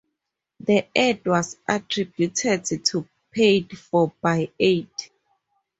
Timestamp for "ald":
4.59-4.89